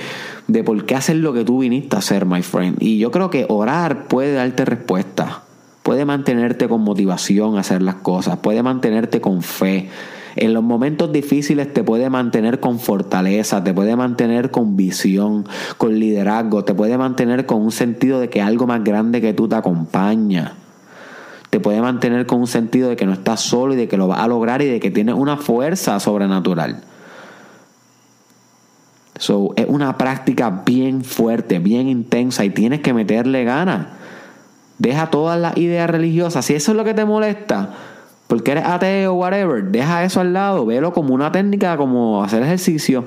de 0.49 0.65
por 0.65 0.87
qué 0.87 0.95
hacer 0.95 1.17
lo 1.17 1.35
que 1.35 1.45
tú 1.45 1.59
viniste 1.59 1.97
a 1.97 1.99
hacer, 1.99 2.25
my 2.25 2.43
friend. 2.43 2.79
Y 2.81 2.99
yo 2.99 3.11
creo 3.11 3.29
que 3.29 3.45
orar 3.49 4.09
puede 4.09 4.33
darte 4.33 4.65
respuesta 4.65 5.43
puede 5.91 6.05
mantenerte 6.05 6.69
con 6.69 6.83
motivación 6.83 7.57
a 7.57 7.63
hacer 7.63 7.83
las 7.83 7.97
cosas, 7.97 8.37
puede 8.37 8.63
mantenerte 8.63 9.21
con 9.21 9.43
fe. 9.43 9.89
En 10.37 10.55
los 10.55 10.63
momentos 10.63 11.11
difíciles 11.11 11.75
te 11.75 11.83
puede 11.83 12.09
mantener 12.09 12.61
con 12.61 12.79
fortaleza, 12.79 13.65
te 13.65 13.75
puede 13.75 13.97
mantener 13.97 14.53
con 14.53 14.77
visión, 14.77 15.49
con 15.79 15.99
liderazgo, 15.99 16.63
te 16.63 16.75
puede 16.75 16.97
mantener 16.97 17.45
con 17.45 17.61
un 17.61 17.73
sentido 17.73 18.21
de 18.21 18.31
que 18.31 18.41
algo 18.41 18.69
más 18.69 18.85
grande 18.85 19.21
que 19.21 19.33
tú 19.33 19.49
te 19.49 19.57
acompaña. 19.57 20.55
Te 21.51 21.59
puede 21.59 21.81
mantener 21.81 22.25
con 22.25 22.39
un 22.39 22.47
sentido 22.47 22.89
de 22.91 22.95
que 22.95 23.07
no 23.07 23.13
estás 23.13 23.41
solo 23.41 23.75
y 23.75 23.77
de 23.77 23.89
que 23.89 23.97
lo 23.97 24.07
vas 24.07 24.21
a 24.21 24.29
lograr 24.29 24.63
y 24.63 24.67
de 24.67 24.79
que 24.79 24.93
tienes 24.93 25.17
una 25.17 25.39
fuerza 25.39 25.99
sobrenatural. 25.99 26.85
So, 29.19 29.55
es 29.57 29.67
una 29.69 29.99
práctica 29.99 30.63
bien 30.65 31.03
fuerte, 31.03 31.59
bien 31.59 31.89
intensa 31.89 32.45
y 32.45 32.51
tienes 32.51 32.81
que 32.81 32.95
meterle 32.95 33.43
ganas. 33.43 34.00
Deja 34.81 35.11
todas 35.11 35.39
las 35.39 35.59
ideas 35.59 35.91
religiosas. 35.91 36.47
Si 36.47 36.55
eso 36.55 36.73
es 36.73 36.77
lo 36.77 36.85
que 36.85 36.95
te 36.95 37.05
molesta, 37.05 37.69
porque 38.27 38.53
eres 38.53 38.65
ateo 38.65 39.13
o 39.13 39.17
whatever, 39.17 39.63
deja 39.65 40.03
eso 40.05 40.21
al 40.21 40.33
lado. 40.33 40.65
Velo 40.65 40.95
como 40.95 41.13
una 41.13 41.31
técnica, 41.31 41.77
como 41.77 42.25
hacer 42.25 42.43
ejercicio 42.43 43.05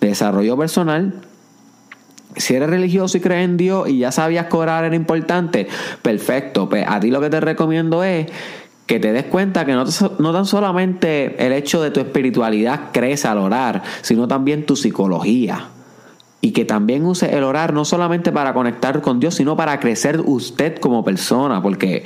de 0.00 0.06
desarrollo 0.06 0.56
personal. 0.56 1.14
Si 2.36 2.54
eres 2.54 2.70
religioso 2.70 3.16
y 3.16 3.20
crees 3.20 3.44
en 3.44 3.56
Dios 3.56 3.88
y 3.88 3.98
ya 3.98 4.12
sabías 4.12 4.46
que 4.46 4.56
orar 4.56 4.84
era 4.84 4.94
importante, 4.94 5.66
perfecto. 6.00 6.68
Pues 6.68 6.86
a 6.86 7.00
ti 7.00 7.10
lo 7.10 7.20
que 7.20 7.28
te 7.28 7.40
recomiendo 7.40 8.04
es 8.04 8.28
que 8.86 9.00
te 9.00 9.12
des 9.12 9.24
cuenta 9.24 9.64
que 9.64 9.72
no, 9.72 9.84
no 10.20 10.32
tan 10.32 10.46
solamente 10.46 11.44
el 11.44 11.52
hecho 11.54 11.82
de 11.82 11.90
tu 11.90 11.98
espiritualidad 11.98 12.92
crece 12.92 13.26
al 13.26 13.38
orar, 13.38 13.82
sino 14.02 14.28
también 14.28 14.64
tu 14.64 14.76
psicología. 14.76 15.70
Y 16.46 16.52
que 16.52 16.64
también 16.64 17.04
use 17.04 17.36
el 17.36 17.42
orar 17.42 17.72
no 17.72 17.84
solamente 17.84 18.30
para 18.30 18.54
conectar 18.54 19.02
con 19.02 19.18
Dios, 19.18 19.34
sino 19.34 19.56
para 19.56 19.80
crecer 19.80 20.22
usted 20.24 20.78
como 20.78 21.04
persona, 21.04 21.60
porque 21.60 22.04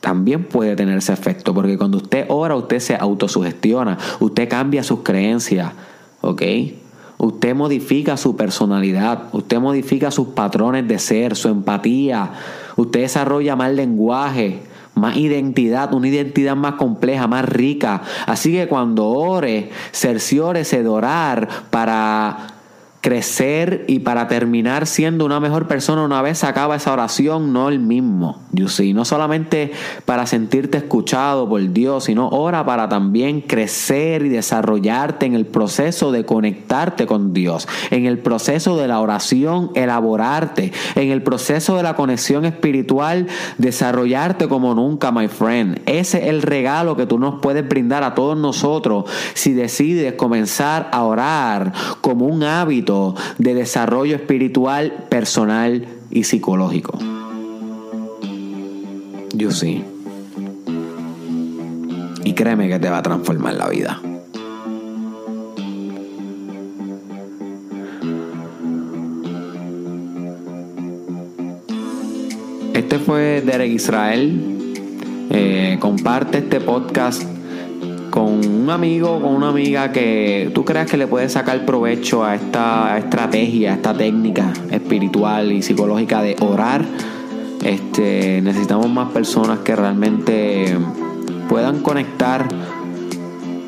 también 0.00 0.44
puede 0.44 0.76
tener 0.76 0.96
ese 0.96 1.12
efecto, 1.12 1.52
porque 1.52 1.76
cuando 1.76 1.96
usted 1.96 2.26
ora, 2.28 2.54
usted 2.54 2.78
se 2.78 2.94
autosugestiona, 2.94 3.98
usted 4.20 4.48
cambia 4.48 4.84
sus 4.84 5.00
creencias, 5.00 5.72
¿ok? 6.20 6.42
Usted 7.18 7.52
modifica 7.52 8.16
su 8.16 8.36
personalidad, 8.36 9.24
usted 9.32 9.58
modifica 9.58 10.12
sus 10.12 10.28
patrones 10.28 10.86
de 10.86 11.00
ser, 11.00 11.34
su 11.34 11.48
empatía, 11.48 12.30
usted 12.76 13.00
desarrolla 13.00 13.56
más 13.56 13.72
lenguaje, 13.72 14.62
más 14.94 15.16
identidad, 15.16 15.92
una 15.94 16.06
identidad 16.06 16.54
más 16.54 16.74
compleja, 16.74 17.26
más 17.26 17.44
rica. 17.44 18.02
Así 18.26 18.52
que 18.52 18.68
cuando 18.68 19.08
ore, 19.08 19.70
cerciórese 19.90 20.84
de 20.84 20.88
orar 20.88 21.48
para 21.70 22.59
crecer 23.00 23.84
y 23.88 24.00
para 24.00 24.28
terminar 24.28 24.86
siendo 24.86 25.24
una 25.24 25.40
mejor 25.40 25.66
persona 25.66 26.04
una 26.04 26.20
vez 26.20 26.44
acaba 26.44 26.76
esa 26.76 26.92
oración, 26.92 27.52
no 27.52 27.68
el 27.68 27.78
mismo. 27.78 28.40
You 28.52 28.68
see, 28.68 28.92
no 28.92 29.04
solamente 29.04 29.72
para 30.04 30.26
sentirte 30.26 30.78
escuchado 30.78 31.48
por 31.48 31.72
Dios, 31.72 32.04
sino 32.04 32.28
ora 32.28 32.64
para 32.66 32.88
también 32.88 33.40
crecer 33.40 34.26
y 34.26 34.28
desarrollarte 34.28 35.26
en 35.26 35.34
el 35.34 35.46
proceso 35.46 36.12
de 36.12 36.26
conectarte 36.26 37.06
con 37.06 37.32
Dios, 37.32 37.66
en 37.90 38.04
el 38.04 38.18
proceso 38.18 38.76
de 38.76 38.88
la 38.88 39.00
oración, 39.00 39.70
elaborarte, 39.74 40.72
en 40.94 41.10
el 41.10 41.22
proceso 41.22 41.76
de 41.76 41.82
la 41.82 41.96
conexión 41.96 42.44
espiritual, 42.44 43.28
desarrollarte 43.56 44.48
como 44.48 44.74
nunca, 44.74 45.10
my 45.10 45.28
friend. 45.28 45.80
Ese 45.86 46.18
es 46.18 46.28
el 46.28 46.42
regalo 46.42 46.96
que 46.96 47.06
tú 47.06 47.18
nos 47.18 47.40
puedes 47.40 47.66
brindar 47.66 48.02
a 48.02 48.14
todos 48.14 48.36
nosotros 48.36 49.04
si 49.34 49.54
decides 49.54 50.14
comenzar 50.14 50.88
a 50.92 51.02
orar 51.04 51.72
como 52.00 52.26
un 52.26 52.42
hábito 52.42 52.89
de 53.38 53.54
desarrollo 53.54 54.16
espiritual, 54.16 55.06
personal 55.08 55.86
y 56.10 56.24
psicológico. 56.24 56.98
Yo 59.34 59.50
sí. 59.52 59.84
Y 62.24 62.32
créeme 62.34 62.68
que 62.68 62.78
te 62.78 62.90
va 62.90 62.98
a 62.98 63.02
transformar 63.02 63.54
la 63.54 63.68
vida. 63.68 64.00
Este 72.74 72.98
fue 72.98 73.42
Derek 73.46 73.70
Israel. 73.70 74.74
Eh, 75.30 75.78
comparte 75.80 76.38
este 76.38 76.60
podcast 76.60 77.29
con 78.10 78.44
un 78.44 78.68
amigo, 78.70 79.20
con 79.20 79.34
una 79.34 79.48
amiga 79.48 79.92
que 79.92 80.50
tú 80.54 80.64
creas 80.64 80.90
que 80.90 80.96
le 80.96 81.06
puede 81.06 81.28
sacar 81.28 81.64
provecho 81.64 82.24
a 82.24 82.34
esta 82.34 82.98
estrategia, 82.98 83.72
a 83.72 83.74
esta 83.76 83.94
técnica 83.94 84.52
espiritual 84.70 85.52
y 85.52 85.62
psicológica 85.62 86.20
de 86.22 86.36
orar. 86.40 86.84
Este, 87.64 88.40
necesitamos 88.42 88.90
más 88.90 89.10
personas 89.10 89.60
que 89.60 89.76
realmente 89.76 90.76
puedan 91.48 91.80
conectar 91.80 92.48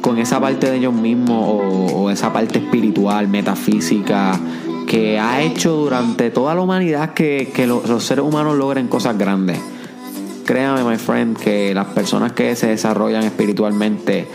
con 0.00 0.18
esa 0.18 0.40
parte 0.40 0.70
de 0.70 0.78
ellos 0.78 0.94
mismos 0.94 1.60
o, 1.94 2.10
esa 2.10 2.32
parte 2.32 2.58
espiritual, 2.58 3.28
metafísica, 3.28 4.38
que 4.86 5.18
ha 5.18 5.40
hecho 5.42 5.76
durante 5.76 6.30
toda 6.30 6.54
la 6.54 6.60
humanidad 6.60 7.14
que, 7.14 7.66
los 7.66 8.04
seres 8.04 8.24
humanos 8.24 8.56
logren 8.56 8.88
cosas 8.88 9.16
grandes. 9.16 9.58
Créame, 10.44 10.82
my 10.82 10.96
friend, 10.96 11.36
que 11.36 11.72
las 11.74 11.86
personas 11.86 12.32
que 12.32 12.56
se 12.56 12.68
desarrollan 12.68 13.22
espiritualmente 13.22 14.26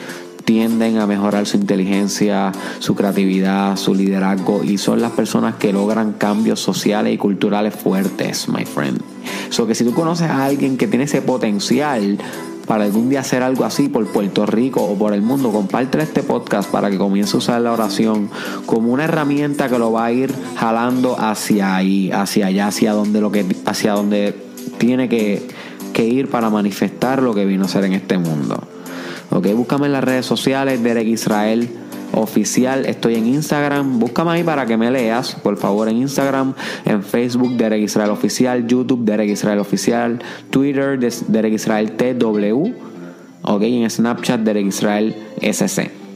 tienden 0.47 0.97
a 0.97 1.05
mejorar 1.05 1.45
su 1.45 1.57
inteligencia, 1.57 2.53
su 2.79 2.95
creatividad, 2.95 3.75
su 3.75 3.93
liderazgo 3.93 4.63
y 4.63 4.77
son 4.77 5.01
las 5.01 5.11
personas 5.11 5.55
que 5.55 5.73
logran 5.73 6.13
cambios 6.13 6.61
sociales 6.61 7.13
y 7.13 7.17
culturales 7.17 7.75
fuertes, 7.75 8.47
my 8.47 8.63
friend. 8.63 9.01
So 9.49 9.67
que 9.67 9.75
si 9.75 9.83
tú 9.83 9.93
conoces 9.93 10.29
a 10.29 10.45
alguien 10.45 10.77
que 10.77 10.87
tiene 10.87 11.03
ese 11.03 11.21
potencial 11.21 12.17
para 12.65 12.85
algún 12.85 13.09
día 13.09 13.19
hacer 13.19 13.43
algo 13.43 13.65
así 13.65 13.89
por 13.89 14.07
Puerto 14.07 14.45
Rico 14.45 14.81
o 14.81 14.97
por 14.97 15.13
el 15.13 15.21
mundo, 15.21 15.51
comparte 15.51 16.01
este 16.01 16.23
podcast 16.23 16.71
para 16.71 16.89
que 16.89 16.97
comience 16.97 17.35
a 17.35 17.39
usar 17.39 17.61
la 17.61 17.73
oración 17.73 18.29
como 18.65 18.93
una 18.93 19.03
herramienta 19.03 19.67
que 19.67 19.77
lo 19.77 19.91
va 19.91 20.05
a 20.05 20.11
ir 20.13 20.33
jalando 20.55 21.19
hacia 21.19 21.75
ahí, 21.75 22.09
hacia 22.11 22.47
allá, 22.47 22.67
hacia 22.67 22.93
donde 22.93 23.19
lo 23.19 23.33
que 23.33 23.45
hacia 23.65 23.91
donde 23.91 24.33
tiene 24.77 25.09
que 25.09 25.45
que 25.97 26.05
ir 26.05 26.29
para 26.29 26.51
manifestar 26.51 27.23
lo 27.23 27.33
que 27.33 27.43
vino 27.43 27.65
a 27.65 27.67
ser 27.67 27.83
en 27.85 27.93
este 27.93 28.19
mundo. 28.19 28.61
Ok, 29.31 29.47
búscame 29.55 29.87
en 29.87 29.93
las 29.93 30.03
redes 30.03 30.27
sociales, 30.27 30.83
Derek 30.83 31.07
Israel 31.07 31.67
oficial. 32.13 32.85
Estoy 32.85 33.15
en 33.15 33.25
Instagram. 33.25 33.99
Búscame 33.99 34.29
ahí 34.29 34.43
para 34.43 34.67
que 34.67 34.77
me 34.77 34.91
leas, 34.91 35.33
por 35.33 35.57
favor, 35.57 35.89
en 35.89 35.97
Instagram, 35.97 36.53
en 36.85 37.01
Facebook, 37.01 37.57
Derek 37.57 37.81
Israel 37.81 38.11
Oficial, 38.11 38.67
YouTube, 38.67 39.05
Derek 39.05 39.31
Israel 39.31 39.57
Oficial, 39.57 40.19
Twitter, 40.51 40.99
Derek 40.99 41.53
Israel 41.53 41.91
TW. 41.93 42.73
Ok, 43.41 43.63
en 43.63 43.89
Snapchat, 43.89 44.41
Derek 44.41 44.67
Israel 44.67 45.15
SC. 45.41 46.06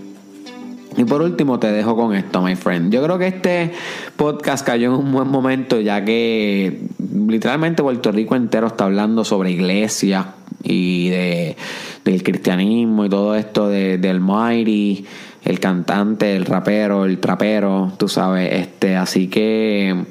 Y 0.97 1.05
por 1.05 1.21
último 1.21 1.57
te 1.57 1.71
dejo 1.71 1.95
con 1.95 2.13
esto, 2.13 2.41
my 2.41 2.55
friend. 2.55 2.91
Yo 2.93 3.01
creo 3.03 3.17
que 3.17 3.27
este 3.27 3.71
podcast 4.17 4.65
cayó 4.65 4.93
en 4.93 4.99
un 4.99 5.11
buen 5.11 5.27
momento 5.27 5.79
ya 5.79 6.03
que 6.03 6.81
literalmente 7.27 7.81
Puerto 7.81 8.11
Rico 8.11 8.35
entero 8.35 8.67
está 8.67 8.85
hablando 8.85 9.23
sobre 9.23 9.51
iglesias 9.51 10.25
y 10.63 11.09
de, 11.09 11.55
del 12.03 12.23
cristianismo 12.23 13.05
y 13.05 13.09
todo 13.09 13.35
esto 13.35 13.69
de, 13.69 13.97
del 13.97 14.19
Mighty, 14.19 15.05
el 15.43 15.59
cantante, 15.59 16.35
el 16.35 16.45
rapero, 16.45 17.05
el 17.05 17.19
trapero, 17.19 17.93
tú 17.97 18.09
sabes, 18.09 18.53
este, 18.53 18.97
así 18.97 19.27
que, 19.27 20.03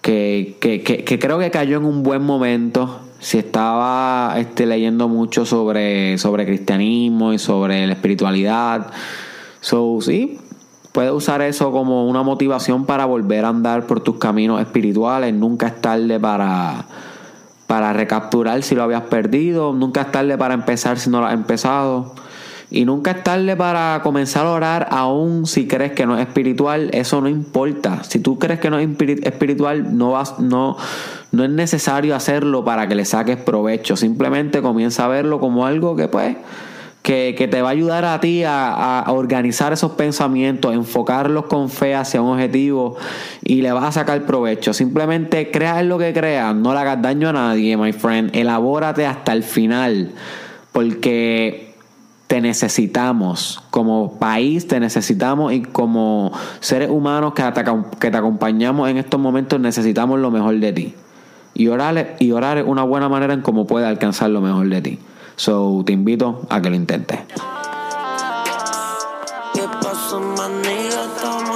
que, 0.00 0.56
que, 0.58 0.82
que, 0.82 1.18
creo 1.18 1.38
que 1.38 1.50
cayó 1.50 1.76
en 1.76 1.84
un 1.84 2.02
buen 2.02 2.22
momento. 2.22 3.02
Si 3.20 3.36
estaba 3.36 4.34
este, 4.38 4.64
leyendo 4.64 5.06
mucho 5.06 5.44
sobre, 5.44 6.16
sobre 6.16 6.46
cristianismo 6.46 7.34
y 7.34 7.38
sobre 7.38 7.86
la 7.86 7.92
espiritualidad 7.92 8.90
So, 9.60 9.98
sí, 10.00 10.38
puedes 10.92 11.12
usar 11.12 11.42
eso 11.42 11.70
como 11.72 12.08
una 12.08 12.22
motivación 12.22 12.86
para 12.86 13.04
volver 13.04 13.44
a 13.44 13.48
andar 13.48 13.86
por 13.86 14.00
tus 14.00 14.16
caminos 14.16 14.60
espirituales. 14.60 15.32
Nunca 15.34 15.68
es 15.68 15.80
tarde 15.80 16.18
para, 16.18 16.86
para 17.66 17.92
recapturar 17.92 18.62
si 18.62 18.74
lo 18.74 18.82
habías 18.82 19.02
perdido. 19.02 19.72
Nunca 19.72 20.02
es 20.02 20.12
tarde 20.12 20.36
para 20.38 20.54
empezar 20.54 20.98
si 20.98 21.10
no 21.10 21.20
lo 21.20 21.26
has 21.26 21.34
empezado. 21.34 22.14
Y 22.72 22.84
nunca 22.84 23.10
es 23.10 23.24
tarde 23.24 23.56
para 23.56 24.00
comenzar 24.02 24.46
a 24.46 24.50
orar 24.50 24.88
aún 24.92 25.46
si 25.46 25.66
crees 25.66 25.92
que 25.92 26.06
no 26.06 26.16
es 26.16 26.26
espiritual. 26.26 26.88
Eso 26.92 27.20
no 27.20 27.28
importa. 27.28 28.04
Si 28.04 28.20
tú 28.20 28.38
crees 28.38 28.60
que 28.60 28.70
no 28.70 28.78
es 28.78 28.88
espiritual, 29.22 29.96
no, 29.98 30.12
vas, 30.12 30.38
no, 30.38 30.76
no 31.32 31.44
es 31.44 31.50
necesario 31.50 32.14
hacerlo 32.14 32.64
para 32.64 32.86
que 32.86 32.94
le 32.94 33.04
saques 33.04 33.38
provecho. 33.38 33.96
Simplemente 33.96 34.62
comienza 34.62 35.04
a 35.04 35.08
verlo 35.08 35.40
como 35.40 35.66
algo 35.66 35.96
que 35.96 36.06
pues 36.06 36.36
que, 37.02 37.48
te 37.50 37.62
va 37.62 37.68
a 37.68 37.72
ayudar 37.72 38.04
a 38.04 38.20
ti 38.20 38.42
a, 38.46 39.04
organizar 39.08 39.72
esos 39.72 39.92
pensamientos, 39.92 40.74
enfocarlos 40.74 41.46
con 41.46 41.70
fe 41.70 41.94
hacia 41.94 42.20
un 42.22 42.34
objetivo 42.34 42.96
y 43.42 43.62
le 43.62 43.72
vas 43.72 43.84
a 43.84 43.92
sacar 43.92 44.22
provecho. 44.26 44.72
Simplemente 44.72 45.50
crea 45.50 45.80
en 45.80 45.88
lo 45.88 45.98
que 45.98 46.12
creas, 46.12 46.54
no 46.54 46.72
le 46.72 46.80
hagas 46.80 47.00
daño 47.02 47.30
a 47.30 47.32
nadie, 47.32 47.76
my 47.76 47.92
friend. 47.92 48.34
Elabórate 48.34 49.06
hasta 49.06 49.32
el 49.32 49.42
final, 49.42 50.12
porque 50.72 51.74
te 52.26 52.40
necesitamos 52.40 53.60
como 53.70 54.18
país, 54.18 54.68
te 54.68 54.78
necesitamos 54.78 55.52
y 55.52 55.62
como 55.62 56.32
seres 56.60 56.88
humanos 56.88 57.34
que 57.34 57.42
te, 57.42 57.64
que 57.98 58.10
te 58.10 58.16
acompañamos 58.16 58.88
en 58.88 58.98
estos 58.98 59.18
momentos 59.18 59.58
necesitamos 59.58 60.20
lo 60.20 60.30
mejor 60.30 60.58
de 60.60 60.72
ti. 60.72 60.94
Y 61.54 61.66
orar, 61.66 62.16
y 62.20 62.30
orar 62.30 62.58
es 62.58 62.64
una 62.66 62.84
buena 62.84 63.08
manera 63.08 63.34
en 63.34 63.40
cómo 63.40 63.66
puedes 63.66 63.88
alcanzar 63.88 64.30
lo 64.30 64.40
mejor 64.40 64.68
de 64.68 64.80
ti. 64.80 64.98
So, 65.40 65.82
te 65.86 65.94
invito 65.94 66.42
a 66.50 66.60
que 66.60 66.68
lo 66.68 66.76
intentes. 66.76 67.18
¿Qué 69.54 69.66
pasó, 69.80 70.20
maniga? 70.20 71.04
Estamos 71.16 71.50